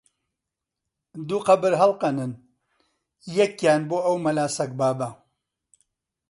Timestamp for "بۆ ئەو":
3.89-4.15